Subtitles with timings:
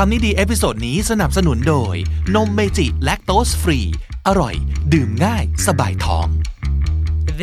[0.00, 1.94] คำนี้ดี episode นี้สนับสนุนโดย
[2.34, 3.78] นมเมจิ lactose free
[4.26, 4.54] อร่อย
[4.92, 6.26] ดื่มง่าย สบายท้อง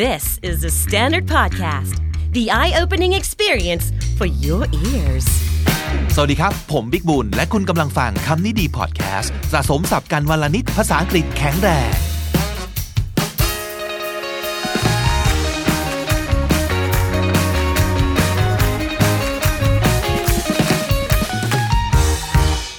[0.02, 1.94] This is the Standard Podcast,
[2.36, 3.84] the eye opening experience
[4.18, 5.26] for your ears.
[6.14, 12.05] สวัสดีครับ ผมบิ๊กบุญ และคุณกำลังฟังคำนี้ดีพอดแคสต์สะสมศัพท์กันวันละนิดภาษาอังกฤษแข็งแรง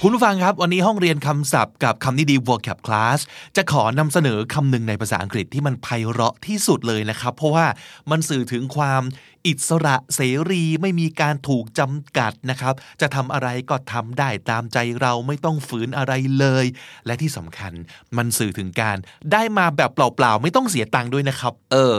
[0.02, 3.18] คุณผู้ฟังครับ วันนี้ห้องเรียนคำศัพท์กับคำนี้ดี vocab class
[3.56, 7.66] จะขอนำเสนอคำหนึ่งในภาษาอังกฤษที่มันไพเราะที่สุดเลยนะครับ เพราะว่า
[8.10, 9.02] มันสื่อถึงความ
[9.46, 10.20] อิสระเส
[10.50, 16.66] รีไม่มีการถูกจำกัดนะครับ จะทำอะไรก็ทำได้ตามใจเราไม่ต้องฝืนอะไรเลย
[17.06, 17.72] และที่สำคัญ
[18.16, 18.96] มันสื่อถึงการ
[19.32, 21.98] ได้มาแบบเปล่าๆ ไม่ต้องเสียตังค์ด้วยนะครับ เออ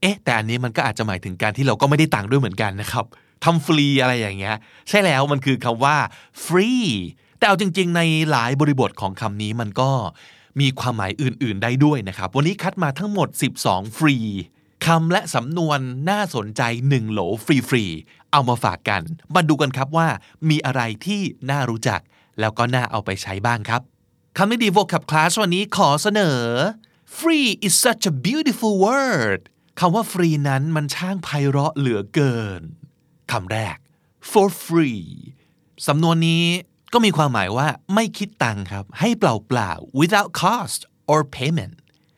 [0.00, 3.06] เอ๊ะ แต่อันนี้มันก็อาจจะหมายถึงการที่เราก็ไม่ได้ตังค์ด้วยเหมือนกันนะครับ
[3.44, 4.56] ทำฟรีอะไรอย่างเงี้ย
[4.88, 5.96] ใช่แล้วมันคือคำว่า
[6.44, 6.88] free
[7.44, 9.90] แต่เอาจริง ๆ ในหลายบริบทของคำนี้มันก็
[10.60, 13.28] มีความหมายอื่น ๆ ได้ด้วยนะครับ วันนี้คัดมาทั้งหมด
[13.62, 14.16] 12 ฟรี
[14.86, 15.78] คำและสำนวน
[16.10, 19.02] น่าสนใจ1โหลฟรี ๆ เอามาฝากกัน
[19.34, 20.08] มาดูกันครับว่า
[20.48, 22.00] มีอะไรที่น่ารู้จัก
[22.40, 23.80] แล้วก็น่าเอาไปใช้บ้างครับ
[24.36, 26.40] คำนี้ดี vocab class วันนี้ขอเสนอ
[27.18, 29.40] free is such a beautiful word
[29.80, 32.60] คำว่าฟรีนั้นมันช่างไพเราะเหลือเกิน
[33.32, 33.76] คำแรก
[34.30, 35.04] for free
[35.86, 36.44] สำนวนนี้
[36.94, 40.80] ก็มีความหมายว่าไม่คิดตังค์ครับ ให้เปล่าๆ without cost
[41.12, 41.74] or payment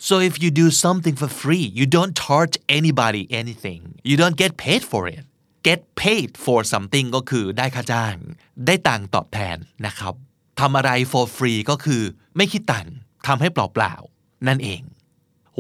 [0.09, 4.53] so if you do something for free you don't charge anybody anything you don't get
[4.65, 5.25] paid for it
[5.69, 8.17] get paid for something ก็คือได้ค่าจ้าง
[8.67, 10.15] ได้ตังค์ตอบแทนนะครับ
[10.61, 12.03] ทำอะไร for free ก็คือ
[12.37, 12.93] ไม่คิดตังค์
[13.27, 14.83] ทำให้เปล่าๆ นั่นเอง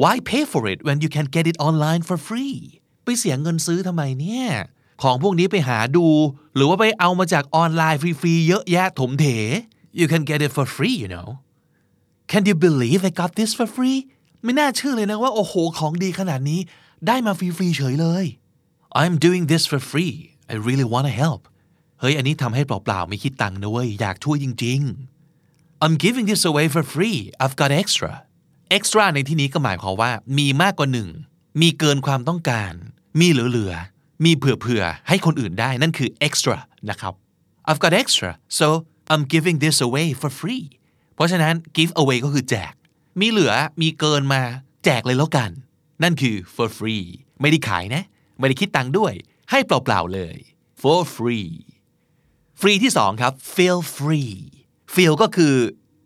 [0.02, 2.58] why pay for it when you can get it online for free
[3.04, 4.48] ไปเสียเงินซื้อทำไมเนี่ย
[5.02, 6.06] ของพวกนี้ไปหาดู
[6.54, 9.26] หรือว่าไปเอามาจากออนไลน์ฟรีๆเยอะแยะถมเถ
[9.98, 11.28] you can get it for free you know
[12.30, 13.98] can you believe I got this for free
[14.44, 16.60] ไม่น่าเชื่อเลยนะว่าโอ้โหของดีขนาดนี้
[17.06, 18.24] ได้มาฟรีๆเฉยเลย
[19.00, 20.14] I'm doing this for free
[20.52, 21.42] I really wanna help
[22.00, 24.80] เฮ้ยอันนี้ทำให้เปล่าๆไม่คิดตังค์นะเว้ยอยากช่วยจริง
[25.32, 28.12] ๆ I'm giving this away for free I've got extra
[28.76, 31.08] extra ในที่นี้ก็หมายความว่ามีมากกว่าหนึ่ง
[31.60, 32.72] มีเกินความต้องการ
[33.20, 36.58] มีเหลือๆ มีเผื่อๆให้คนอื่นได้นั่นคือ extra
[36.90, 37.14] นะครับ
[37.68, 38.66] I've got extra so
[39.12, 40.64] I'm giving this away for free
[41.14, 42.72] เพราะฉะนั้น give away ก็คือแจก
[43.20, 44.42] มีเหลือมีเกินมา
[44.84, 45.50] แจกเลยแล้วกัน
[46.02, 47.04] นั่นคือ for free
[47.40, 48.04] ไม่ได้ขายนะ
[48.38, 49.12] ไม่ได้คิดตังค์ด้วย
[49.50, 50.36] ให้เปล่าๆเลย
[50.80, 51.50] for free
[52.60, 54.36] ฟรีที่สองครับ feel free
[54.94, 55.54] feel ก็คือ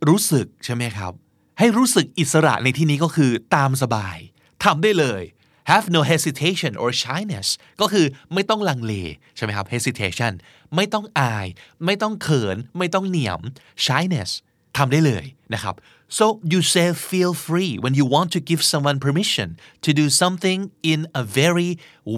[0.08, 1.12] รู้สึกใช่ไหมครับ
[1.58, 4.16] ให้รู้สึกอิสระในที่นี้ก็คือตามสบาย
[4.64, 5.22] ทำได้เลย
[5.70, 7.48] have no hesitation or shyness
[7.80, 8.92] ก็คือไม่ต้องลังเล
[9.36, 10.32] ใช่ไหมครับ hesitation
[10.76, 11.46] ไม่ต้องอาย
[11.84, 13.40] ไม่ต้องเขิน ไม่ต้องเหนียม
[13.86, 14.30] shyness
[14.76, 15.74] ทำได้เลยนะครับ
[16.18, 19.48] so you say feel free when you want to give someone permission
[19.84, 20.60] to do something
[20.92, 21.70] in a very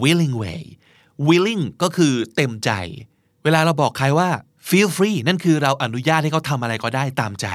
[0.02, 0.62] willing way
[1.28, 2.70] willing ก็คือเต็มใจ
[3.44, 4.30] เวลาเราบอกใครว่า
[4.68, 7.46] feel free นั่นคือเราอนุญาตให้เขาทำอะไรก็ได้ตามใจ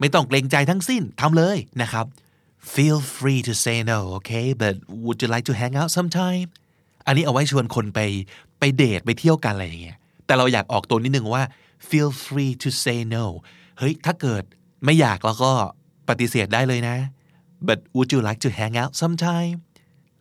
[0.00, 2.06] ไม่ต้องเกรงใจทั้งสิ้นทำเลยนะครับ
[2.74, 6.48] feel free to say no okay but would you like to hang out sometime
[7.06, 8.00] อันนี้เอาไว้ชวนคนไป
[8.58, 11.42] ไปเดทไปเที่ยวกันอะไรอย่างเงี้ย แต่เราอยากออกตัวนิดนึงว่า
[11.88, 13.24] feel free to say no
[13.78, 14.42] เฮ้ย ถ้าเกิด
[14.84, 15.52] ไม่อยากแล้วก็
[16.08, 16.96] ปฏิเสธได้เลยนะ
[17.68, 19.56] but would you like to hang out sometime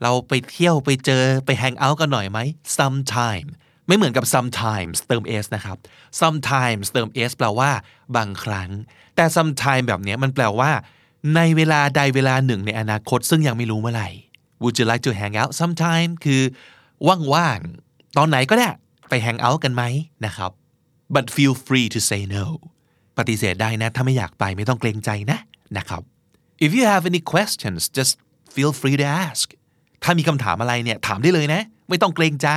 [0.02, 2.40] เราไปเที่ยวไปเจอไป hang out กันหน่อยไหม
[2.78, 3.48] sometime
[3.88, 5.78] ไม่เหมือนกับ sometimes เติม s นะครับ
[6.22, 7.72] sometimes เติม s แปลว่า
[8.16, 8.70] บางครั้ง
[9.16, 10.72] แต่ sometime แบบนี้มันแปลว่า
[11.34, 14.10] ในเวลาใดเวลาหนึ่งในอนาคตซึ่งยังไม่รู้เมื่อไหร่
[14.62, 16.42] Would you like to hang out sometime คือ
[17.34, 18.70] ว่างๆ ตอนไหนก็ได้
[19.10, 19.84] ไป hang out กันไหม
[20.26, 20.52] นะครับ
[21.16, 22.46] but feel free to say no
[23.18, 25.40] ปฏิเสธได้นะ ถ้าไม่อยากไปไม่ต้องเกรงใจนะ
[25.78, 26.02] นะครับ
[26.66, 28.14] if you have any questions just
[28.56, 29.46] feel free to ask
[30.04, 32.50] ถ้ามีคำถามอะไรเนี่ยถามได้เลยนะ ไม่ต้องเกรงใจ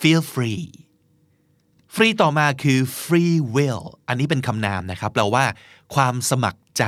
[0.00, 0.64] feel free
[1.94, 5.44] ฟรีต่อมาคือ free will อันนี้เป็นคำนามนะครับแปลว่า
[5.94, 6.84] ความสมัคร ใจ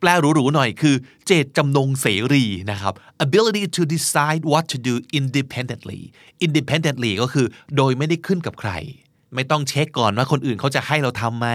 [0.00, 0.94] แปลหรูๆหน่อยคือ
[1.26, 2.94] เจตจำนงเสรีนะครับ
[3.26, 6.00] ability to decide what to do independently
[6.46, 7.46] independently ก็คือ
[7.76, 8.72] โดยไม่ได้ขึ้นกับใคร
[9.34, 11.48] ไม่ต้องเช็คก่อนว่าคนอื่นเขาจะให้เราทำไหม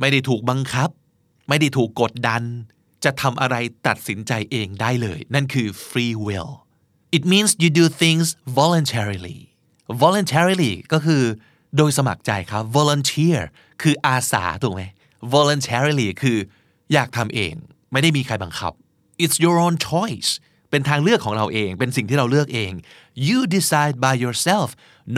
[0.00, 0.90] ไม่ได้ถูกบังคับ
[1.48, 2.42] ไม่ได้ถูกกดดัน
[3.04, 3.56] จะทำอะไร
[3.86, 6.52] ตัดสินใจเองได้เลย นั่นคือ free will
[7.16, 8.26] it means you do things
[8.58, 9.38] voluntarily
[10.02, 11.22] voluntarily ก็คือ
[11.76, 13.40] โดยสมัครใจครับ volunteer
[13.82, 14.82] คืออาสาถูกไหม
[15.34, 16.38] voluntarily คือ
[16.92, 17.54] อยากทำเอง
[17.92, 18.72] ไม่ได้มีใครบังคับ
[19.24, 20.30] it's your own choice
[20.70, 22.72] เป็นทางเลือกของเราเอง เป็นสิ่งที่เราเลือกเอง
[23.28, 24.68] you decide by yourself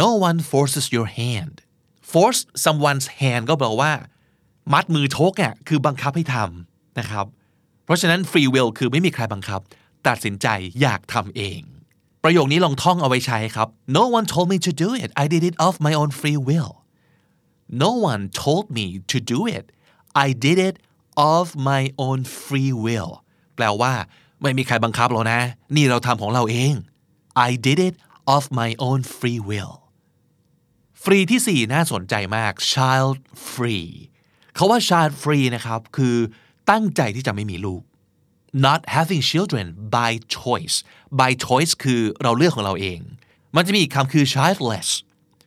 [0.03, 1.55] no one forces your hand
[2.13, 3.93] force someone's hand ก็แปลว่า
[4.73, 7.27] มัดมือชกอะคือบังคับให้ทำนะครับ
[7.85, 9.61] เพราะฉะนั้น free will คือไม่มีใครบังคับ
[10.07, 10.47] ตัดสินใจ
[10.81, 11.61] อยากทำเอง
[12.23, 16.39] ประโยคนี้ลองท่องเอาไว้ใช้ครับ no one told me to do it I did it of my own free
[16.49, 16.73] will
[17.85, 19.65] no one told me to do it
[20.27, 20.75] I did it
[21.17, 23.13] of my own free will
[23.57, 23.93] แปลว่า
[24.43, 25.41] ไม่มีใครบังคับเรานะ
[25.77, 26.75] นี่เราทำของเราเอง
[27.49, 27.95] I did it
[28.37, 29.75] of my own free will
[31.03, 33.17] ฟรีที่ 4 น่าสนใจมาก child
[33.53, 33.89] free
[34.55, 36.17] เขาว่า child free นะครับ คือ
[36.71, 37.83] ตั้งใจที่จะไม่มีลูก
[38.67, 39.67] not having children
[39.97, 40.77] by choice
[41.21, 43.01] by choice คือเราเลือกของเราเอง
[43.57, 44.89] มันจะมีอีกคำคือ childless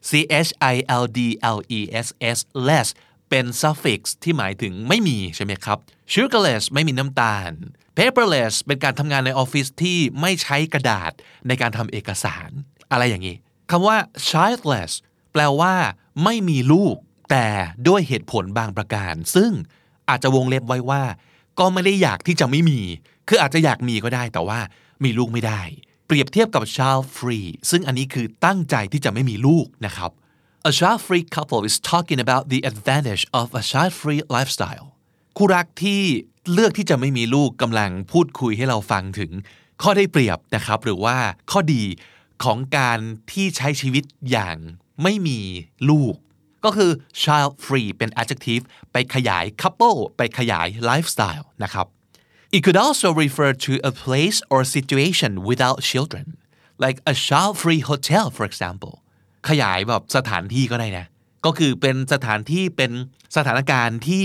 [0.10, 0.12] c
[0.46, 1.20] h i l d
[1.56, 2.08] l e s
[2.38, 2.88] s less
[3.30, 5.78] เป็น suffix ที่หมายถึงไม่มีใช่ไหมครับ
[6.14, 7.52] sugarless ไม่มีน้ำตาล
[7.98, 11.12] paperless เป็นการทำงานในออฟฟิศที่ไม่ใช้กระดาษ
[11.48, 12.50] ในการทำเอกสาร
[12.92, 13.36] อะไรอย่างนี้
[13.72, 13.98] คำว่า
[14.30, 14.92] childless
[15.34, 15.74] แปลว่า
[16.24, 16.96] ไม่มีลูก
[17.32, 17.48] แต่
[17.88, 19.52] ด้วยเหตุผลบางประการ ซึ่ง
[20.10, 21.04] อาจจะวงเล็บไว้ว่า
[21.60, 22.80] ก็ไม่ได้อยากที่จะไม่มี
[23.28, 24.60] คืออาจจะอยากมีก็ได้แต่ว่า
[25.04, 25.62] มีลูกไม่ได้
[26.08, 30.12] เปรียบเทียบกับ child free ซึ่งอันนี้คือตั้งใจที่จะไม่มีลูกนะครับ
[30.66, 34.88] A child-free couple is talking about the advantage of a child-free lifestyle
[35.38, 36.02] คู่รักที่
[36.52, 39.32] เลือกที่จะไม่มีลูกกำลังพูดคุยให้เราฟังถึง
[39.82, 41.18] ข้อได้เปรียบนะครับ หรือว่า
[41.52, 41.84] ข้อดี
[42.44, 43.00] ของการ
[43.32, 44.58] ที่ใช้ชีวิตอย่าง
[45.04, 45.40] ไม่มี
[45.90, 46.16] ลูก
[46.66, 46.92] ก็คือ
[47.24, 51.88] child free เป็น adjective ไปขยาย couple ไปขยาย lifestyle นะครับ
[52.56, 56.26] It could also refer to a place or situation without children
[56.84, 58.94] like a child free hotel for example
[59.48, 61.06] ขยายแบบสถานที่ก็ได้นะ
[61.46, 62.92] ก็คือเป็นสถานที่เป็น
[63.38, 64.24] สถานการณ์ที่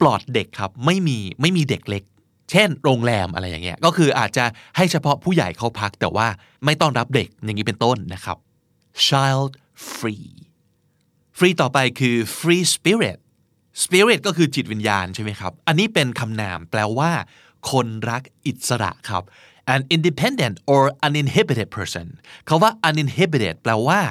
[0.00, 2.02] ปลอดเด็กครับ ไม่มีไม่มีเด็กเล็ก
[2.50, 4.44] เช่น โรงแรมอะไรอย่างเงี้ย ก็คืออาจจะ
[4.76, 6.26] ให้เฉพาะผู้ใหญ่เขาพักแต่ว่า
[6.64, 8.36] ไม่ต้อนรับเด็กอย่างนี้เป็นต้นนะครับ
[9.06, 9.52] child
[9.94, 10.30] free
[11.38, 13.18] free ต่อไปคือ free spirit
[13.84, 17.10] spirit ก็คือจิตวิญญาณใช่ไหมครับ อันนี้เป็นคำนามแปลว่า
[17.70, 19.22] คนรักอิสระครับ
[19.73, 22.07] an independent or uninhibited person
[22.47, 24.01] คาว่า uninhibited แปลว่า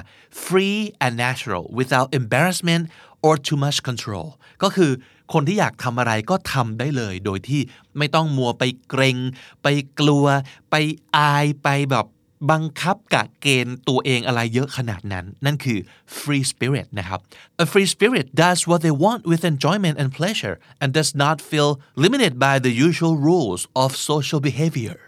[0.45, 2.85] free and natural without embarrassment
[3.27, 4.29] or too much control
[4.63, 4.93] ก็คือ
[5.33, 7.61] คนที่อยากทำอะไรก็ทำได้เลย โดยที่
[7.99, 9.19] ไม่ต้องมัวไปเกรง
[9.63, 9.67] ไป
[10.01, 10.27] กลัว
[10.71, 10.75] ไป
[11.17, 12.07] อายไปแบบ
[12.51, 15.79] บังคับกะเกณฑ์ตัวเองอะไรเยอะขนาดนั้น นั่นคือ
[16.19, 17.21] free spirit นะครับ
[17.65, 21.71] a free spirit does what they want with enjoyment and pleasure and does not feel
[22.05, 24.99] limited by the usual rules of social behavior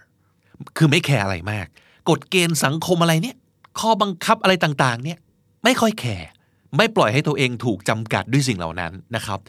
[0.78, 1.66] คือไม่แคร์อะไรมาก
[2.10, 3.38] กฎเกณฑ์สังคมอะไรเนี่ย
[3.80, 5.18] ข้อบังคับอะไรต่างๆ เนี่ย
[5.64, 6.30] ไม่ค่อยแคร์
[6.78, 9.40] ไม่ปล่อยให้ตัวเองถูกจำกัดด้วยสิ่งเหล่านั้นนะครับ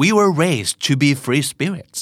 [0.00, 1.98] we were raised to be free spirits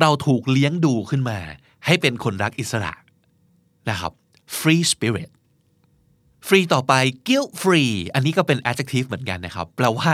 [0.00, 1.38] เราถูกเลี้ยงดูขึ้นมา
[1.86, 2.92] ให้เป็นคนรักอิสระ
[3.90, 4.12] นะครับ
[4.58, 5.30] free spirit
[6.46, 6.92] ฟรีต่อไป
[7.28, 10.12] guilt free อันนี้ก็เป็น adjective เหมือนกันนะครับ แปลว่า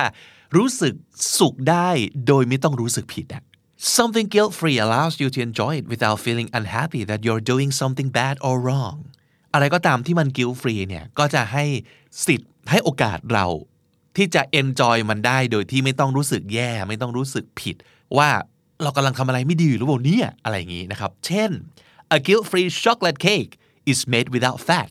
[0.57, 0.95] รู้สึก
[1.39, 1.89] สุขได้
[2.27, 3.43] โดยไม่ต้องรู้สึกผิดอะ
[3.79, 8.09] something guilt free allows you to enjoy it without feeling unhappy that you're doing something
[8.21, 8.97] bad or wrong
[9.53, 11.65] อะไรก็ตามที่มัน guilt free เนี่ย ก็จะให้
[12.27, 13.47] สิทธิ์ให้โอกาสเรา
[14.17, 17.77] ที่จะ enjoy มันได้โดยที่ไม่ต้องรู้สึกแย่ ไม่ต้องรู้สึกผิด
[18.19, 18.31] ว่า
[18.83, 21.51] เรากำลังทำอะไรไม่ดีหรือเปล่าเนี่ย อะไรอย่างนี้นะครับ เช่น
[22.17, 23.53] a guilt free chocolate cake
[23.93, 24.91] is made without fat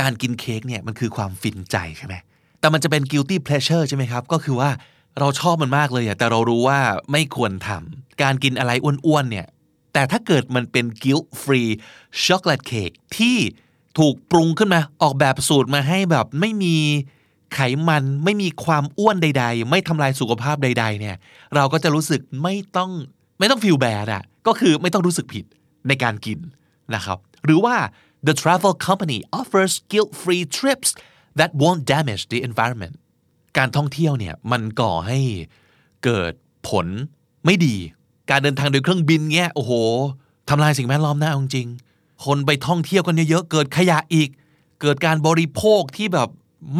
[0.00, 2.14] การกินเค้กเนี่ยมันคือความฟินใจใช่ไหม
[2.60, 4.70] แต่มันจะเป็น guilty pleasure ใช่ไหมครับ ก็คือว่า
[5.20, 6.80] เราชอบมันมากเลยอะแต่เรารู้ว่า
[7.12, 9.46] ไม่ควรทำการกินอะไรอ้วนๆเนี่ย
[9.92, 11.70] แต่ถ้าเกิดมันเป็น guilt free
[12.24, 13.36] chocolate cake ที่
[13.98, 16.76] ถูกปรุงขึ้นมาออกแบบสูตรมาให้แบบไม่มี
[17.54, 21.16] ไขมันไม่มีความอ้วนใด ๆ ไม่ทำลายสุขภาพใด ๆ เนี่ย
[21.54, 22.90] เราก็จะรู้สึกไม่ต้อง
[23.38, 25.44] ไม่ต้อง feel bad อะก็คือไม่ต้องรู้สึกผิด
[25.88, 26.38] ในการกิน
[26.94, 27.76] นะครับ หรือว่า
[28.26, 30.90] the travel company offers guilt-free trips
[31.38, 32.94] that won't damage the environment
[33.58, 35.18] การท่องเที่ยวเนี่ยมันก่อให้
[36.04, 36.32] เกิด
[36.68, 36.86] ผล
[37.44, 37.76] ไม่ดี
[38.30, 39.72] การเดินทางโดยเครื่องบินเงี้ยโอ้โห
[40.48, 41.68] ทำลายสิ่งแวดล้อมนะจริง
[42.24, 44.28] คนไปท่องเที่ยวกันเยอะๆเกิดขยะอีก
[44.82, 46.28] เกิดการบริโภคที่แบบ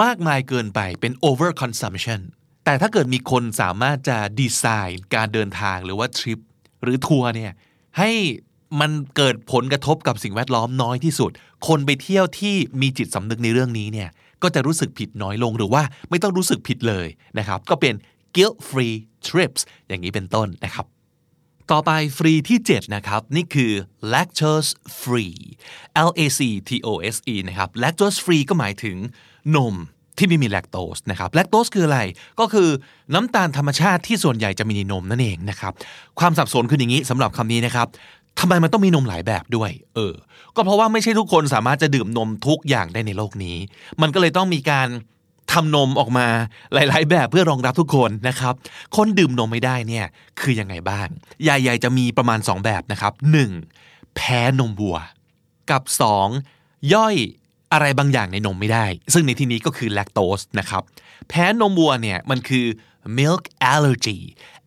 [0.03, 2.21] มากมายเกินไปเป็น over consumption
[2.65, 6.39] แต่ถ้าเกิดมีคนสามารถจะดีไซน์การเดินทางหรือว่าทริป
[6.83, 7.53] หรือทัวร์เนี่ย
[7.99, 8.11] ให้
[8.81, 11.31] มันเกิดผลกระทบกับสิ่งแวดล้อมน้อยที่สุด
[11.69, 14.09] คนไปเที่ยวที่มีจิตสำนึกในเรื่องนี้เนี่ย
[14.45, 17.07] ก็จะรู้สึกผิดน้อยลงหรือว่าไม่ต้องรู้สึกผิดเลย
[17.39, 17.95] นะครับ ก็เป็น
[18.37, 18.97] guilt free
[19.29, 20.87] trips อย่างนี้เป็นต้นนะครับ
[21.73, 23.73] ต่อไปฟรีที่ 7 นะครับ นี่คือ
[24.13, 24.71] lactose
[25.01, 25.39] free
[26.09, 28.97] L A C T O S E นะครับ lactose free ก็หมายถึง
[29.57, 29.75] นม
[30.19, 32.01] ที่ไม่มีแลคโตสนะครับแลคโตสคืออะไร
[32.41, 32.69] ก็คือ
[33.15, 35.73] น้ำตาลธรรมชาติที่ส่วนใหญ่จะมีในนมนั่นเองนะครับ
[36.21, 37.87] ความสับสนคืออย่างนี้สำหรับคำนี้นะครับ
[38.41, 40.15] ทำไมมันต้องมีนมหลายแบบด้วย เออ
[40.57, 43.57] ก็เพราะว่าไม่ใช่ทุกคนสามารถจะดื่มนมทุกอย่างได้ในโลกนี้
[44.01, 44.89] มันก็เลยต้องมีการ
[45.53, 46.27] ทำนมออกมา
[46.75, 48.55] หลาย ๆ แบบเพื่อรองรับทุกคนนะครับ
[48.97, 50.07] คนดื่มนมไม่ได้เนี่ย
[50.41, 51.09] คือยังไงบ้าง
[51.43, 53.13] ใหญ่ๆจะมีประมาณ 2 แบบนะครับ
[53.65, 54.15] 1.
[54.17, 54.99] แพ้นมวัว
[55.71, 55.83] กับ
[56.39, 56.95] 2.
[56.95, 57.17] ย่อย
[57.73, 60.83] อะไรบางอย่างในนมไม่ได้ ซึ่งในที่นี้ก็คือแลคโตสนะครับ
[61.29, 62.67] แพ้นมวัวเนี่ยมันคือ
[63.19, 64.19] milk allergy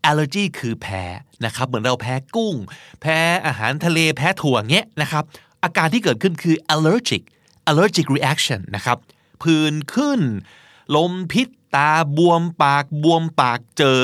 [0.09, 1.03] allergy คือแพ้
[1.45, 2.55] นะครับเหมือนเราแพ้กุ้ง
[3.01, 5.23] แพ้อาหารทะเลแพ้ถั่วเงี้ยนะครับ
[5.63, 7.23] อาการที่เกิดขึ้นคือ allergic
[7.69, 8.97] allergic reaction นะครับ
[9.43, 10.19] ผื่นขึ้น
[10.95, 13.99] ลมพิษตาบวมปากบวมปากเจอ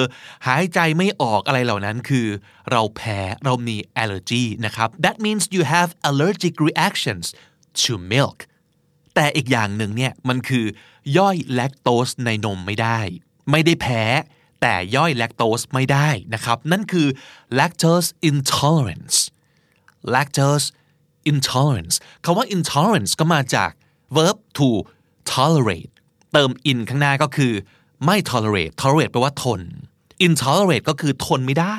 [0.48, 2.28] หายใจไม่ออกอะไรเหล่านั้นคือ
[2.72, 7.26] เราแพ้เรามี allergy นะครับ that means you have allergic reactions
[7.82, 8.38] to milk
[9.16, 10.66] แต่อีกอย่างหนึ่งเนี่ยมันคือ
[11.18, 13.00] ย่อยแลคโตสในนมไม่ได้
[13.52, 14.04] ไม่ได้แพ้
[14.66, 17.08] แต่ย่อยแลคโตสไม่ได้นะครับ นั่นคือ
[17.60, 19.18] lactose intolerance
[20.14, 20.68] lactose
[21.32, 23.72] intolerance คำว่า intolerance ก็มาจาก
[24.16, 24.70] verb to
[25.34, 25.94] tolerate
[26.34, 27.54] เติม in ข้างหน้าก็คือ
[28.06, 29.62] ไม่ tolerate tolerate แปลว่าทน
[30.28, 31.78] intolerate ก็คือทนไม่ได้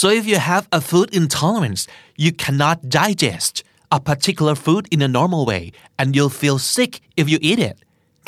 [0.00, 1.82] so if you have a food intolerance
[2.24, 3.54] you cannot digest
[3.96, 5.64] a particular food in a normal way
[5.98, 7.76] and you'll feel sick if you eat it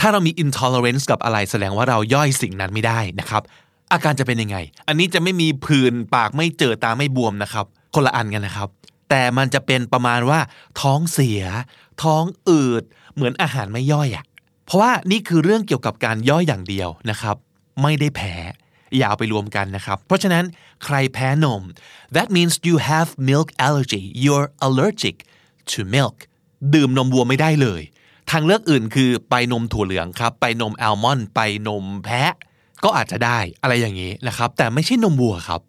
[0.00, 3.42] ถ้าเรามี intolerance กับอะไรแสดงว่าเราย่อยสิ่งนั้นไม่ได้นะครับ
[3.92, 4.56] อาการจะเป็นยังไง
[4.88, 8.68] อันนี้จะไม่มีผื่นปากไม่เจอตาไม่บวมนะครับ คนละอันกันนะครับ
[9.10, 10.40] แต่มันจะเป็นประมาณว่า
[10.80, 11.42] ท้องเสีย
[12.02, 12.82] ท้องอืด
[13.14, 14.24] เหมือนอาหารไม่ย่อยอะ่ะ
[14.66, 17.36] เพราะว่านี่คือเรื่องเกี่ยวกับการย่อยอย่างเดียวนะครับ
[17.82, 18.34] ไม่ได้แพ้
[18.96, 20.44] อย่าเอาไปรวมกันนะครับ เพราะฉะนั้น
[20.84, 21.62] ใครแพ้นม
[22.16, 25.16] that means you have milk allergy you're allergic
[25.70, 26.16] to milk
[26.74, 27.82] ดื่มนมวัวไม่ได้เลย
[28.30, 32.34] ทางเลือกอื่นคือไปนมถั่วเหลืองครับ ไปนมแอลมอนด์ ไปนมแพะ
[32.86, 35.60] ก็อาจจะได้อะไรอย่างนี้นะครับ แต่ไม่ใช่นมวัวครับ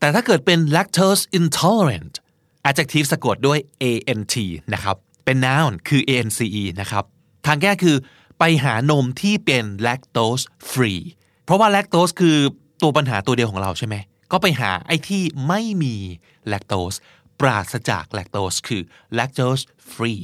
[0.00, 2.14] แต่ถ้าเกิดเป็น lactose intolerant
[2.68, 4.34] adjective สะกดด้วย ant
[4.74, 6.48] นะครับ เป็น noun คือ ance
[6.80, 7.04] นะครับ
[7.46, 7.96] ทางแก้คือ
[8.38, 11.02] ไปหานมที่เป็น lactose free
[11.44, 12.36] เพราะว่า lactose คือ
[12.82, 13.94] ตัวปัญหาตัวเดียวของเราใช่ไหม
[14.32, 15.96] ก็ไปหาไอ้ที่ไม่มี
[16.52, 16.98] lactose
[17.40, 18.82] ปราศจาก lactose คือ
[19.18, 20.22] lactose free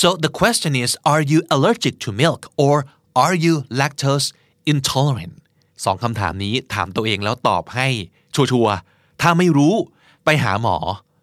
[0.00, 2.76] so the question is are you allergic to milk or
[3.24, 4.28] are you lactose
[4.72, 5.36] intolerant
[5.84, 7.88] สองคำถามนี้ถามตัวเองแล้วตอบให้
[8.34, 9.74] ชัวร์ๆถ้าไม่รู้
[10.24, 10.76] ไปหาหมอ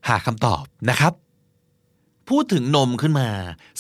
[0.08, 1.14] หาคำตอบนะครับ
[2.30, 3.30] พูดถึงนมขึ้นมา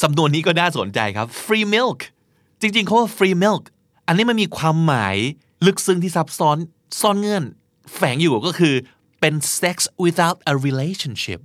[0.01, 1.99] สำนวนนี้ก็น่าสนใจครับ free milk
[2.61, 3.63] จริงๆเขาว่า free milk
[4.07, 5.17] อันนี้มันมีความหมาย
[5.65, 6.57] ลึกซึ้งที่ซับซ้อน
[7.01, 7.43] ซ่อนเงื่อน
[7.95, 8.73] แฝงอยู่ก็คือ
[9.19, 11.39] เป็น sex without a relationship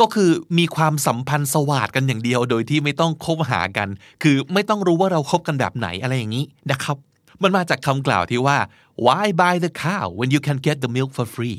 [0.00, 3.88] ก็คือมีความสัมพันธ์สวาดกันอย่างเดียวโดยที่ไม่ต้องคบหากัน
[4.22, 6.96] คือไม่ต้องรู้ว่าเราคบกันแบบไหนอะไรอย่างนี้นะครับ
[7.42, 8.58] มันมาจากคำกล่าวที่ว่า
[9.06, 11.58] why buy the cow when you can get the milk for free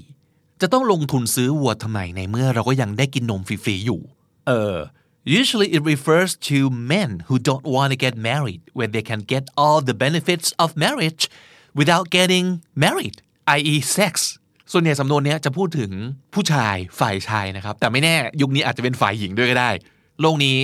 [0.62, 4.01] จะต้องลงทุนซื้อวัวทำไมในเมื่อเราก็ยังได้กินนมฟรีๆอยู่
[4.48, 4.75] เออ
[5.39, 6.57] usually it refers to
[6.93, 10.67] men who don't want to get married when they can get all the benefits of
[10.86, 11.24] marriage
[11.79, 12.45] without getting
[12.86, 13.17] married
[13.55, 13.75] i.e.
[13.98, 14.13] sex
[14.71, 15.91] ส่วนใหญ่สำนวนนี้จะพูดถึง
[16.33, 19.71] ผู้ชายฝ่ายชายนะครับ แต่ไม่แน่ยุคนี้อาจจะเป็นฝ่ายหญิงด้วยก็ได้
[20.21, 20.55] โลกนี้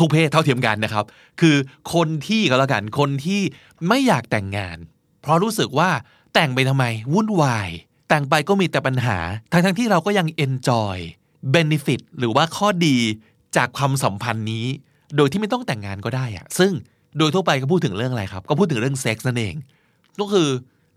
[0.00, 1.04] ทุกเพศเท่าเทียมกันนะครับ
[1.40, 1.56] คือ
[1.94, 3.40] คนที่ก็แล้วกันคนที่
[3.88, 4.76] ไม่อยากแต่งงาน
[5.22, 5.90] เพราะรู้สึกว่า
[6.34, 7.68] แต่งไปทำไมวุ่นวาย
[8.08, 9.18] แต่งไปก็มีแต่ปัญหา
[9.52, 10.98] ทั้งทั้งที่เราก็ยัง enjoy
[11.54, 12.96] benefit หรือว่าข้อดี
[13.56, 14.66] จากความสัมพันธ์นี้
[15.16, 16.72] โดยที่ไม่ต้องแต่งงานก็ได้อะซึ่ง
[17.18, 19.54] โดยทั่วไปก็พูดถึงเรื่องอะไรครับ ก็พูดถึงเรื่องเซ็กซ์นั่นเอง
[20.20, 20.48] ก็คือ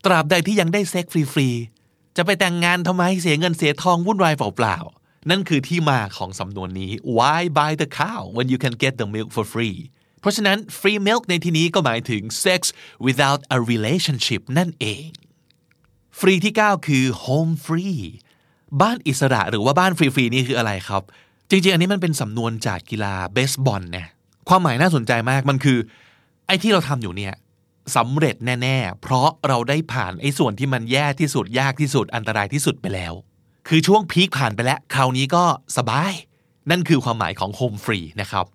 [0.05, 9.77] ตราบใดที่ยังได้เซ็กซ์ฟรีๆจะไปแต่งงานทำไมเสียเงินเสียทองวุ่นวายเปล่าๆ นั่นคือที่มาของสำนวนนี้ why buy the cow when you can get the milk for free
[10.19, 12.61] เพราะฉะนั้น free milk ในที่นี้ก็หมายถึง sex
[13.05, 15.07] without a relationship นั่นเอง
[16.19, 17.99] ฟรีที่ 9 คือ home free
[18.81, 21.03] บ้านอิสระหรือว่าบ้านฟรีๆนี่คืออะไรครับ
[21.49, 24.07] จริงๆ อันนี้มันเป็นสำนวนจากกีฬาเบสบอลนะ
[24.49, 25.77] ความหมายน่าสนใจมากมันคือ
[26.47, 27.33] ไอ้ที่เราทำอยู่เนี่ย
[27.95, 33.13] สำเร็จแน่ ๆ เพราะเราได้ผ่านไอ้ส่วนที่มันแย่ที่สุดยากที่สุดอันตรายที่สุดไปแล้ว
[33.67, 35.43] คือช่วงพีคผ่านไปแล้ว คราวนี้ก็
[35.77, 36.13] สบาย
[36.69, 38.45] นั่นคือความหมายของ home free นะครับ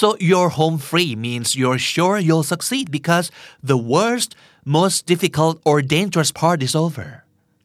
[0.00, 3.26] so you're home free means you're sure you'll succeed because
[3.70, 4.30] the worst
[4.78, 7.08] most difficult or dangerous part is over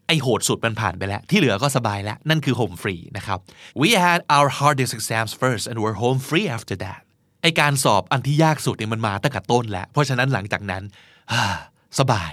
[0.07, 3.39] ไอโหดสุดมันผ่านไปแล้ว ที่เหลือก็สบายแล้ว นั่นคือ home free นะครับ
[3.81, 7.01] we had our hardest exams first and we're home free after that
[7.41, 10.83] ไอการสอบอันที่ยากสุดเนี่ยมันมาตั้งแต่ต้นแล้ว เพราะฉะนั้นหลังจากนั้น
[11.99, 12.31] สบาย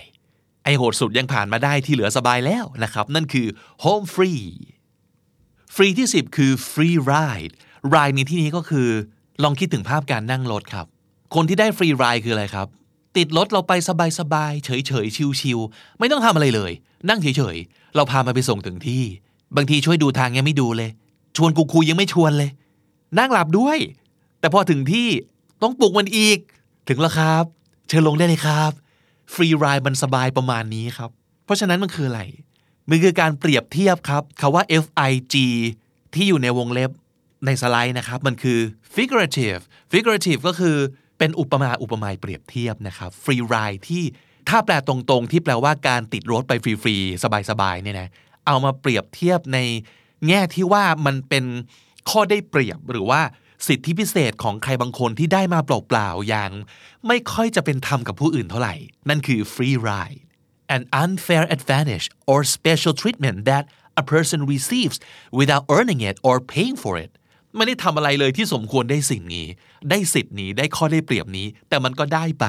[0.65, 3.47] ไอโหดสุดยังผ่านมาได้ที่เหลือสบายแล้วนะครับ นั่นคือ
[3.85, 4.45] home free
[5.75, 7.53] ฟรีที่ 10 คือ free ride
[7.95, 8.89] ride ในที่นี้ก็คือ
[9.43, 10.87] ลองคิดถึงภาพการนั่งรถครับ
[11.35, 12.67] คนที่ได้ free ride คืออะไรครับ
[13.17, 13.73] ติดรถเราไป
[14.19, 16.73] สบายๆ เฉยๆ ชิวๆไม่ต้องทำอะไรเลย
[17.09, 19.03] นั่งเฉยๆ เราพามาไปส่งถึงที่
[19.57, 20.91] บางทีช่วยดูทางยังไม่ดูเลย
[21.37, 22.51] ชวนกูคุยยังไม่ชวนเลย
[23.19, 23.79] นั่งหลับด้วย
[24.41, 25.09] แต่พอถึงที่
[25.63, 26.39] ต้องปลุกมันอีก
[26.89, 27.45] ถึงแล้วครับ
[27.89, 28.73] เชิญลงได้เลยครับ
[29.33, 31.11] ฟรีไรด์มันสบายประมาณนี้ครับ
[31.45, 32.23] เพราะฉะนั้นมันคืออะไร
[32.89, 35.35] มันคือการเปรียบเทียบครับคาว่า FIG
[36.15, 36.91] ที่อยู่ในวงเล็บ
[37.47, 38.59] ในสไลด์นะครับ มันคือ
[38.95, 39.63] figurative
[39.93, 40.77] figurative ก็คือ
[41.19, 44.05] เป็นอุปมาอุปไมยเปรียบเทียบนะครับ free ride ที่
[44.49, 48.09] ถ้าแปลตรงๆ ที่แปลว่าการติดรถไปฟรีๆ สบายๆเนี่ยนะ
[48.47, 49.59] เอามาเปรียบเทียบใน
[50.29, 51.45] แง่ที่ว่ามันเป็น
[52.11, 53.21] ข้อได้เปรียบหรือว่า
[53.67, 56.51] สิทธิพิเศษของใครบางคนที่ได้มาเปล่าๆอย่าง
[57.07, 58.75] ไม่ค่อยจะเป็นธรรมกับผู้อื่นเท่าไหร่
[59.09, 60.21] นั่นคือ free ride
[60.77, 63.65] an unfair advantage or special treatment that
[64.03, 64.97] a person receives
[65.39, 67.11] without earning it or paying for it
[67.57, 69.47] ไม่ได้ทำอะไรเลยที่สมควรได้สิ่งนี้
[69.91, 72.47] ได้สิทธิ์นี้ได้ข้อได้เปรียบนี้ แต่มันก็ได้ไป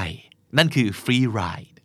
[0.57, 1.75] นั่นคือ free ride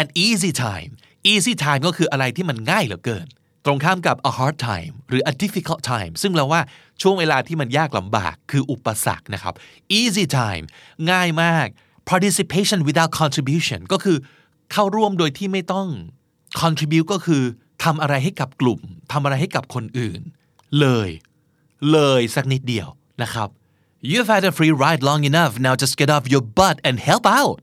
[0.00, 0.92] an easy time
[1.32, 3.26] easy time ก็คืออะไรที่มันง่ายเหลือเกิน
[3.64, 6.60] ตรงข้ามกับ a hard time หรือ a difficult time ซึ่งแปลว่า
[7.02, 9.54] ช่วงเวลาที่มันยากลำบากคืออุปสรรคนะครับ
[9.98, 10.64] easy time
[11.10, 11.66] ง่ายมาก
[12.10, 14.16] participation without contribution ก็คือ
[14.72, 15.88] เข้าร่วมโดยที่ไม่ต้อง
[16.60, 17.42] contribute ก็คือ
[17.84, 18.80] ทำอะไรให้กับกลุ่ม
[19.12, 20.20] ทำอะไรให้กับคนอื่น
[20.80, 21.08] เลย
[21.92, 22.88] เลยสักนิดเดียว
[23.22, 23.48] นะครับ
[24.10, 27.24] You've had a free ride long enough now just get off your butt and help
[27.38, 27.56] out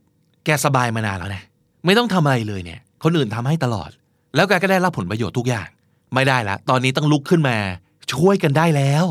[0.45, 1.43] แกสบายมานานแล้วนะ
[1.85, 3.89] ไม่ต้องทำอะไรเลยเนี่ย คนอื่นทำให้ตลอด
[4.35, 5.67] แล้วแกก็ได้รับผลประโยชน์ทุกอย่าง
[6.13, 7.57] ไม่ได้ละ ตอนนี้ต้องลุกขึ้นมา
[8.13, 9.05] ช่วยกันได้แล้ว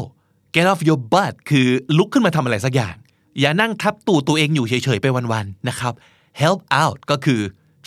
[0.55, 2.97] get off your butt คือลุกขึ้นมาทำอะไรสักอย่าง
[3.41, 5.95] อย่านั่งทับตูตัวเองอยู่เฉยๆไปวันๆนะครับ
[6.43, 7.41] help out ก็คือ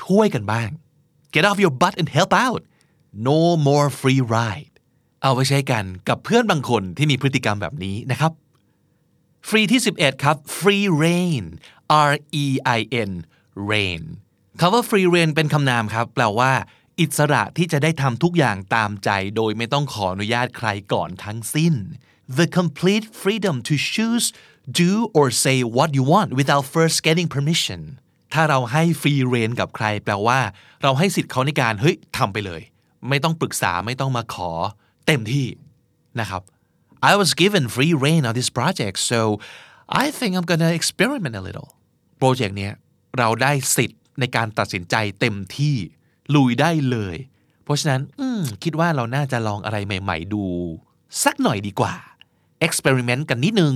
[0.03, 0.69] ช่วยกันบ้าง
[1.33, 2.61] get off your butt and help out
[3.27, 4.73] no more free ride
[5.21, 8.31] เอาไว้ใช้กันกับเพื่อนบางคนที่มีพฤติกรรมแบบนี้นะครับ
[9.47, 11.43] ฟรีที่ 11 ครับ free reign
[12.09, 12.11] R
[12.43, 12.45] E
[12.77, 12.79] I
[13.09, 13.11] N
[13.71, 14.01] reign
[14.59, 16.51] คำว่า free reign เป็นคำนามครับ แปลว่า
[16.99, 21.73] อิสระที่จะได้ทำทุกอย่างตามใจโดยไม่ต้องขออนุญาตใครก่อนทั้งสิ้น
[22.37, 24.27] the complete freedom to choose
[24.81, 27.81] do or say what you want without first getting permission
[28.33, 30.39] ถ้าเราให้ฟรีเรนกับใคร แปลว่า
[30.83, 32.61] เราให้สิทธิ์เขาในการเฮ้ยทำไปเลย
[33.09, 34.51] ไม่ต้องปรึกษาไม่ต้องมาขอ
[35.07, 35.47] เต็มที่
[36.19, 36.41] นะครับ
[37.11, 39.19] I was given free reign on this project so
[40.03, 41.69] I think I'm gonna experiment a little
[42.17, 42.73] โปรเจกต์เนี้ย
[43.17, 45.75] เราได้สิทธิ์ในการตัดสินใจเต็มที่
[46.35, 47.15] ลุยได้เลย
[47.63, 48.01] เพราะฉะนั้น
[48.63, 50.43] คิดว่าเราน่าจะลองอะไรใหม่ ๆ ดู
[51.23, 51.93] สักหน่อยดีกว่า
[52.65, 53.73] experiment กันนิดนึง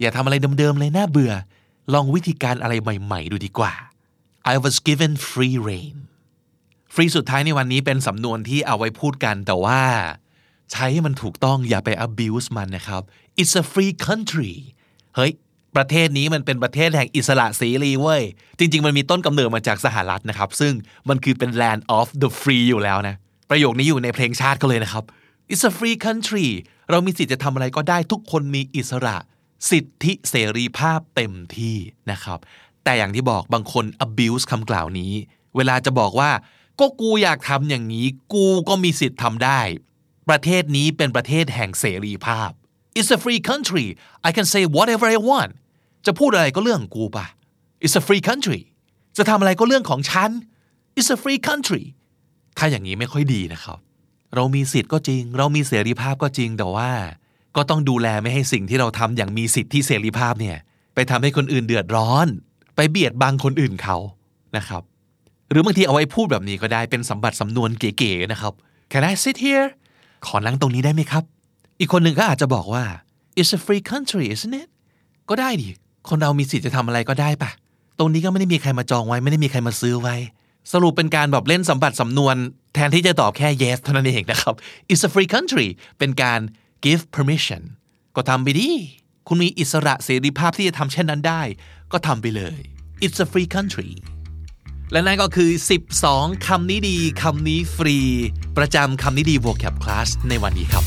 [0.00, 1.32] อย่าทำอะไรเดิมๆเลยน่าเบื่อ
[1.94, 3.72] ลองวิธีการอะไรใหม่ ๆ ดูดีกว่า
[4.52, 5.96] I was given free reign
[6.94, 9.80] ฟรีสุดท้ายในวันนี้เป็นสำนวนที่เอาไว้พูดกันแต่ว่า
[10.72, 13.02] ใช้ให้มันถูกต้องอย่าไป abuse มันนะครับ
[13.40, 14.54] it's a free country
[15.16, 15.32] เฮ้ย
[15.76, 18.22] ประเทศนี้มันเป็นประเทศแห่งอิสระเสรีเว้ย
[18.58, 20.72] จริง ๆ มันมีต้นกำเนิดมาจากสหรัฐนะครับ ซึ่ง
[21.08, 23.16] มันคือเป็น land of the free อยู่แล้วนะ
[23.50, 25.04] ประโยคนี้อยู่ในเพลงชาติก็เลยนะครับ
[25.52, 26.48] it's a free country
[26.90, 29.16] เรามีสิทธิ์จะทำอะไรก็ได้ทุกคนมีอิสระ
[29.70, 31.76] สิทธิเสรีภาพเต็มที่
[32.10, 32.38] นะครับ
[32.84, 35.12] แต่อย่างที่บอกบางคน abuse คำกล่าวนี้
[35.56, 36.30] เวลาจะบอกว่า
[36.80, 39.60] ก็กูอยากทำอย่างนี้ กูก็มีสิทธิ์ทำได้
[40.28, 42.50] ประเทศนี้เป็นประเทศแห่งเสรีภาพ
[42.98, 43.86] It's a free country
[44.28, 45.50] I can say whatever I want
[46.06, 47.26] จะพูดอะไรก็เรื่องกูปะ
[47.84, 48.60] It's a free country
[49.16, 50.30] จะทำอะไรก็เรื่องของฉัน
[50.98, 51.84] It's a free country
[52.58, 53.78] ถ้าอย่างนี้ไม่ค่อยดีนะครับ
[54.34, 56.90] เรามีสิทธิ์ก็จริง เรามีเสรีภาพก็จริงแต่ว่า
[57.56, 60.56] ก็ต้องดูแลไม่ให้สิ่งที่เราทำอย่างมีสิทธิเสรีภาพเนี่ย
[60.94, 62.26] ไปทำให้คนอื่นเดือดร้อน
[62.76, 63.96] ไปเบียดบังคนอื่นเขา
[64.56, 64.82] นะครับ
[65.50, 68.52] หรือบางทีเอาไว้พูดแบบนี้ก็ได้เป็นสัมบัติสำนวนเก๋ๆนะครับ
[68.92, 69.66] Can I sit here
[70.26, 71.24] ขอนั่งตรงนี้ได้ไหมครับ
[71.80, 72.84] อีกคนหนึ่งก็อาจจะบอกว่า
[73.40, 74.68] it's a free country isn't it
[75.28, 75.68] ก็ได้ดิ
[76.08, 77.50] คนเรามีสิทธิ์จะทำอะไรก็ได้ปะ
[77.98, 80.16] ตรงนี้ก็ไม่ได้มีใครมาจองไว้ ไม่ได้มีใครมาซื้อไว้
[80.72, 82.36] สรุปเป็นการแบบเล่นสัมบัติสำนวน
[82.74, 84.54] แทนที่จะตอบแค่ yes เท่านั้นเองนะครับ
[84.92, 86.40] it's a free country เป็นการ
[86.84, 87.62] give permission
[88.16, 88.68] ก็ทำไปดิ
[89.28, 91.42] คุณมีอิสระเสรีภาพที่จะทำเช่นนั้นได้
[91.92, 92.58] ก็ทำไปเลย
[93.04, 93.90] it's a free country
[94.92, 95.50] และนั่นก็คือ
[95.98, 97.96] 12 คำนี้ดี คำนี้ฟรี
[98.58, 100.84] ประจำคำนี้ดี vocab class ในวันนี้ครับ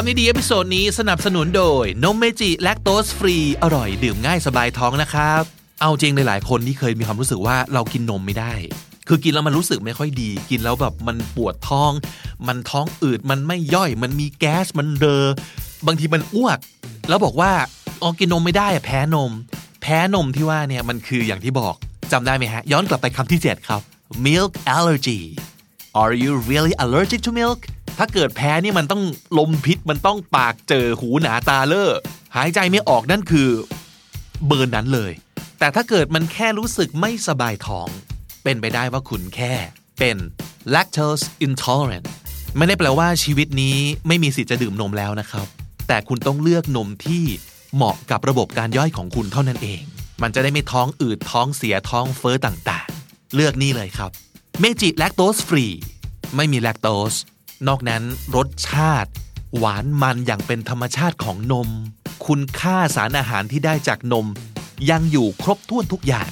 [0.00, 5.42] คำนี้ดี episode นี้สนับสนุนโดย นมเมจิ lactose free อร่อยดื่มง่ายสบายท้องนะครับ
[5.80, 8.52] เอาจริงหลายๆคนที่เคยมีความรู้สึกว่าเรากินนมไม่ได้
[9.08, 11.92] คือกินแล้วมันรู้สึกไม่ค่อยดี กินแล้วแบบมันปวดท้อง
[12.48, 15.24] มันท้องอืดมันไม่ย่อย มันมีแก๊สมันเรอ
[15.86, 16.58] บางทีมันอ้วก
[17.08, 17.52] แล้วบอกว่า
[18.02, 19.32] อ๋อกินนมไม่ได้แพ้นม
[19.82, 21.74] แพ้นมที่ว่าเนี่ยมันคืออย่างที่บอก
[22.12, 23.80] จำได้ไหมฮะ ย้อนกลับไปคำที่ 7 ครับ
[24.26, 25.20] milk allergy
[26.02, 27.60] Are you really allergic to milk
[27.98, 29.02] ถ้าเกิดแพ้นี่มันต้อง
[29.38, 31.92] ลมพิษมันต้องปากเจอหูหนาตาเลอะ
[32.36, 33.48] หายใจไม่ออกนั่นคือ
[34.46, 35.12] เบิร์นั้นเลย
[35.58, 37.88] แต่ถ้าเกิดมันแค่รู้สึกไม่สบายท้อง
[38.42, 39.52] เป็นไปได้ว่าคุณแค่
[39.98, 40.16] เป็น
[40.74, 42.06] lactose intolerant
[42.56, 45.46] ไม่ได้แปลว่าชีวิตนี้ไม่มีสิทธิ์จะดื่มนมแล้วนะครับ
[45.88, 47.24] แต่คุณต้องเลือกนมที่
[47.74, 49.82] เหมาะกับระบบการย่อยของคุณเท่านั้นเอง
[50.22, 54.10] มันจะได้ไม่ท้องอืดท้องเสียท้องเฟ้อต่างๆ เลือกนี่เลยครับ
[54.60, 55.66] เมจิแลคโตสฟรี
[56.36, 57.14] ไม่มีแลคโตส
[57.66, 58.02] นอกนั้น
[58.36, 59.10] รสชาติ
[59.56, 61.68] หวานมันอย่างเป็นธรรมชาติของนม
[62.26, 64.26] คุณค่าสารอาหารที่ได้จากนม
[64.90, 66.28] ยังอยู่ครบถ้วนทุกอย่าง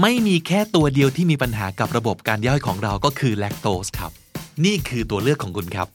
[0.00, 4.10] ไม่มีแค่ตัวเดียวที่มีปัญหากับระบบการย่อยของเราก็คือแลคโตสครับ
[4.64, 5.88] นี่คือตัวเลือกของคุณครับ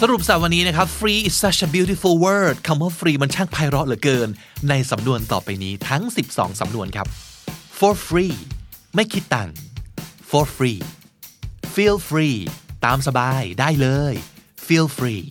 [0.00, 4.28] สรุปสัปวันนี้นะครับ free is such a beautiful word คำว่า free มันช่างไพเราะเหลือเกิน
[4.68, 7.06] ในสำนวนต่อไปนี้ทั้ง 12 สำนวนครับ
[7.78, 8.36] for free
[8.94, 9.54] ไม่คิดตังค์
[10.30, 10.80] for free
[11.74, 12.38] feel free
[12.84, 14.14] ตามสบายได้เลย
[14.66, 15.24] feel free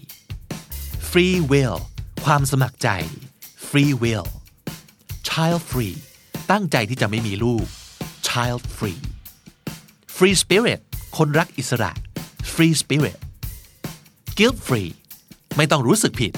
[1.09, 1.77] free will
[2.25, 2.89] ความสมัครใจ
[3.69, 4.27] free will
[5.29, 5.95] child free
[6.51, 7.65] ตั้งใจที่จะไม่มีลูก
[8.27, 9.01] child free
[10.15, 10.79] free spirit
[11.17, 11.91] คนรักอิสระ
[12.53, 13.17] free spirit
[14.37, 14.89] guilt free
[15.55, 16.33] ไม่ต้องรู้สึกผิด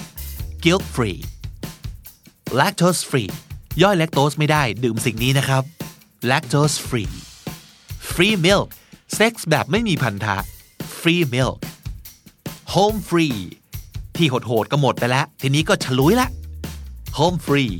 [0.63, 1.19] guilt free
[2.59, 3.31] lactose free
[3.81, 5.63] ย่อยแลคโตสไม่ได้ดื่มสิ่งนี้นะครับ
[6.29, 7.11] lactose free
[8.11, 8.67] free milk
[9.15, 10.37] เซ็กส์แบบไม่มีพันธะ
[11.03, 11.59] free milk
[12.73, 13.39] home free
[14.17, 16.29] ที่โหดๆก็หมดไปแล้ว ทีนี้ก็ฉลุยละ
[17.17, 17.75] home free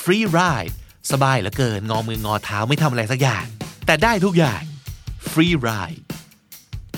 [0.00, 0.74] free ride
[1.12, 3.46] สบายเหลือเกิน งอมืองอเท้าไม่ทำอะไรสักอย่าง
[3.86, 4.62] แต่ได้ทุกอย่าง
[5.30, 6.02] free ride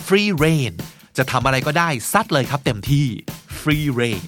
[0.07, 0.72] free reign
[1.16, 3.07] จะทำอะไรก็ได้ซัดเลยครับเต็มที่
[3.61, 4.24] free rein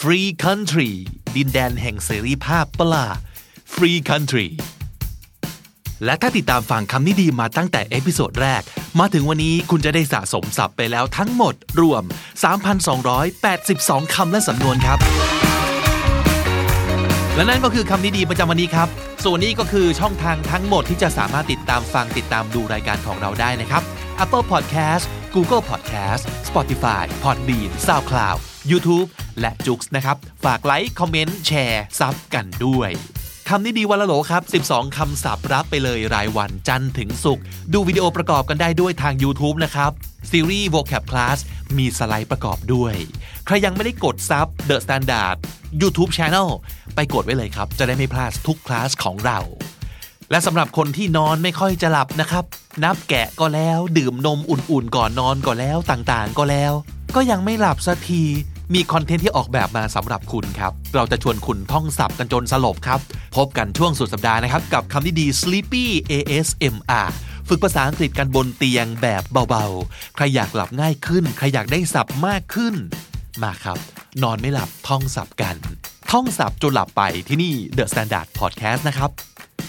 [0.00, 0.92] free country
[1.36, 3.06] ดินแดนแห่งเสรีภาพเปล่า
[3.74, 4.48] free country
[6.04, 8.62] และถ้าติดตามฟังคำนี้ดีมาตั้งแต่ episode แรก
[8.98, 12.02] มาถึงวันนี้คุณจะได้สะสมศัพท์ไปแล้วทั้งหมดรวม
[12.88, 14.98] 3,282 คำและสำนวนครับ
[17.36, 18.88] และนั่นก็คือคำนี้ดีประจำวันนี้ครับ
[19.24, 23.82] ส่วนนี้ก็คือช่องทางทั้งหมดที่จะสามารถติดตามฟังติดตามดูรายการของเราได้นะครับ
[24.24, 28.38] Apple Podcast Google Podcast Spotify Podbean SoundCloud
[28.70, 29.08] YouTube
[29.40, 32.90] และ j o o x นะครับ ฝากไลค์ คอมเมนต์ แชร์ ซับกันด้วย
[33.48, 39.90] คำนี้ดีวันละโหลครับ 12 คำศัพท์รับไปเลยรายวันจันทร์ถึงศุกร์ดูวิดีโอประกอบกันได้ด้วยทาง YouTube นะครับ
[40.30, 41.38] ซีรีส์ vocab class
[41.76, 42.94] มีสไลด์ประกอบด้วย
[43.46, 45.36] ใครยังไม่ได้กดซับ The Standard
[45.80, 46.48] YouTube Channel
[46.94, 49.38] ไปกดไว้เลยครับ จะได้ไม่พลาดทุกคลาสของเรา
[50.30, 52.44] และสำหรับคนที่นอนไม่ค่อยจะหลับนะครับ
[52.84, 56.72] นับแกะก็แล้ว ดื่มนมอุ่นๆก่อนนอนก็แล้วต่างๆ ก็แล้ว
[57.14, 58.22] ก็ยังไม่หลับสักที
[58.74, 63.00] มีคอนเทนต์ที่ออกแบบมาสำหรับคุณครับ เราจะชวนคุณท่องศัพท์กันจนสลบครับ
[63.36, 67.08] พบกันช่วงสุดสัปดาห์นะครับ กับคำที่ดี Sleepy ASMR
[67.48, 72.74] ฝึกภาษาอังกฤษกันบนเตียงแบบเบาๆ ใครอยากหลับง่ายขึ้น ใครอยากได้ศัพท์มากขึ้น
[73.42, 73.78] มาครับ
[74.22, 75.56] นอนไม่หลับท่องศัพท์กัน
[76.12, 79.10] ท่องศัพท์จนหลับไปที่นี่ The Standard Podcast นะครับ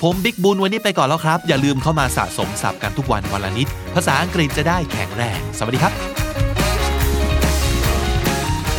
[0.01, 6.22] ผมบิ๊กบุญวันนี้ไปก่อนแล้วครับ อย่าลืมเข้ามาสะสมศัพท์กันทุกวันวันละนิด ภาษาอังกฤษจะได้แข็งแรง สวัสดีครับ